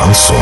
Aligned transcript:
Шансон. 0.00 0.36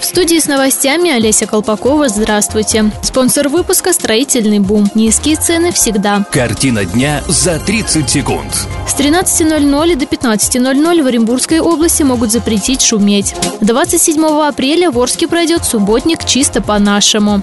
В 0.00 0.04
студии 0.04 0.40
с 0.40 0.46
новостями 0.46 1.12
Олеся 1.12 1.46
Колпакова. 1.46 2.08
Здравствуйте. 2.08 2.90
Спонсор 3.02 3.48
выпуска 3.48 3.92
«Строительный 3.92 4.58
бум». 4.58 4.90
Низкие 4.96 5.36
цены 5.36 5.70
всегда. 5.70 6.24
Картина 6.32 6.84
дня 6.84 7.22
за 7.28 7.60
30 7.60 8.10
секунд. 8.10 8.52
С 8.88 8.94
13.00 8.98 9.96
до 9.96 10.04
15.00 10.04 11.02
в 11.02 11.06
Оренбургской 11.06 11.60
области 11.60 12.02
могут 12.02 12.32
запретить 12.32 12.82
шуметь. 12.82 13.36
27 13.60 14.24
апреля 14.24 14.90
в 14.90 14.98
Орске 14.98 15.28
пройдет 15.28 15.64
субботник 15.64 16.24
чисто 16.24 16.60
по-нашему. 16.60 17.42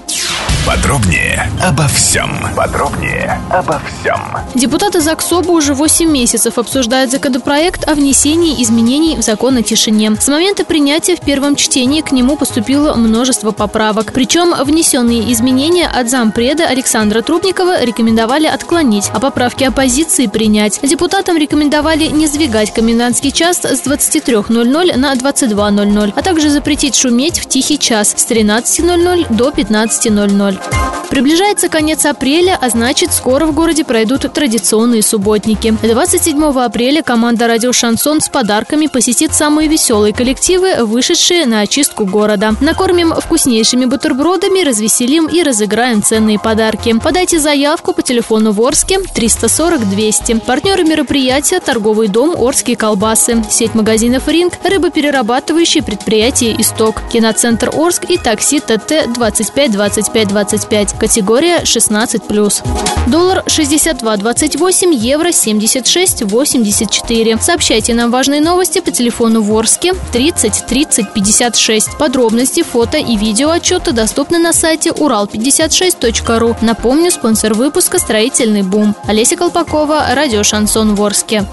Подробнее 0.68 1.50
обо 1.62 1.88
всем. 1.88 2.30
Подробнее 2.54 3.40
обо 3.48 3.80
всем. 3.88 4.20
Депутаты 4.54 5.00
ЗАГСОБа 5.00 5.50
уже 5.50 5.72
8 5.72 6.06
месяцев 6.10 6.58
обсуждают 6.58 7.10
законопроект 7.10 7.88
о 7.88 7.94
внесении 7.94 8.62
изменений 8.62 9.16
в 9.16 9.22
закон 9.22 9.56
о 9.56 9.62
тишине. 9.62 10.14
С 10.20 10.28
момента 10.28 10.66
принятия 10.66 11.16
в 11.16 11.22
первом 11.22 11.56
чтении 11.56 12.02
к 12.02 12.12
нему 12.12 12.36
поступило 12.36 12.92
множество 12.96 13.52
поправок. 13.52 14.12
Причем 14.12 14.54
внесенные 14.62 15.32
изменения 15.32 15.88
от 15.88 16.10
зампреда 16.10 16.66
Александра 16.66 17.22
Трубникова 17.22 17.82
рекомендовали 17.82 18.46
отклонить, 18.46 19.10
а 19.14 19.20
поправки 19.20 19.64
оппозиции 19.64 20.26
принять. 20.26 20.80
Депутатам 20.82 21.38
рекомендовали 21.38 22.08
не 22.08 22.26
сдвигать 22.26 22.74
комендантский 22.74 23.32
час 23.32 23.64
с 23.64 23.86
23.00 23.86 24.98
на 24.98 25.14
22.00, 25.14 26.12
а 26.14 26.22
также 26.22 26.50
запретить 26.50 26.94
шуметь 26.94 27.38
в 27.38 27.46
тихий 27.46 27.78
час 27.78 28.14
с 28.14 28.30
13.00 28.30 29.34
до 29.34 29.48
15.00. 29.48 30.57
Bye. 30.58 30.97
Приближается 31.10 31.68
конец 31.68 32.04
апреля, 32.04 32.58
а 32.60 32.68
значит, 32.68 33.12
скоро 33.12 33.46
в 33.46 33.54
городе 33.54 33.82
пройдут 33.84 34.30
традиционные 34.32 35.02
субботники. 35.02 35.74
27 35.82 36.44
апреля 36.60 37.02
команда 37.02 37.46
«Радио 37.46 37.72
Шансон» 37.72 38.20
с 38.20 38.28
подарками 38.28 38.86
посетит 38.86 39.34
самые 39.34 39.68
веселые 39.68 40.12
коллективы, 40.12 40.84
вышедшие 40.84 41.46
на 41.46 41.60
очистку 41.60 42.04
города. 42.04 42.54
Накормим 42.60 43.12
вкуснейшими 43.14 43.86
бутербродами, 43.86 44.62
развеселим 44.62 45.26
и 45.26 45.42
разыграем 45.42 46.02
ценные 46.02 46.38
подарки. 46.38 46.94
Подайте 47.02 47.38
заявку 47.38 47.94
по 47.94 48.02
телефону 48.02 48.52
в 48.52 48.60
Орске 48.60 48.98
340 49.00 49.88
200. 49.88 50.40
Партнеры 50.40 50.84
мероприятия– 50.84 51.60
торговый 51.64 52.08
дом 52.08 52.34
«Орские 52.38 52.76
колбасы», 52.76 53.42
сеть 53.50 53.74
магазинов 53.74 54.28
«Ринг», 54.28 54.54
рыбоперерабатывающее 54.62 55.82
предприятие 55.82 56.60
«Исток», 56.60 57.02
киноцентр 57.10 57.70
«Орск» 57.74 58.04
и 58.10 58.18
такси 58.18 58.60
ТТ 58.60 59.12
25 59.14 59.72
25 59.72 60.28
25 60.28 60.97
категория 60.98 61.62
16+. 61.62 62.62
Доллар 63.06 63.44
62.28, 63.46 64.94
евро 64.94 65.28
76.84. 65.28 67.40
Сообщайте 67.40 67.94
нам 67.94 68.10
важные 68.10 68.40
новости 68.40 68.80
по 68.80 68.90
телефону 68.90 69.42
Ворске 69.42 69.92
30 70.12 70.66
30 70.66 71.12
56. 71.14 71.98
Подробности, 71.98 72.62
фото 72.62 72.98
и 72.98 73.16
видео 73.16 73.50
отчета 73.50 73.92
доступны 73.92 74.38
на 74.38 74.52
сайте 74.52 74.90
урал56.ру. 74.90 76.56
Напомню, 76.60 77.10
спонсор 77.10 77.54
выпуска 77.54 77.98
«Строительный 77.98 78.62
бум». 78.62 78.94
Олеся 79.06 79.36
Колпакова, 79.36 80.14
радио 80.14 80.42
«Шансон 80.42 80.94
Ворске». 80.94 81.46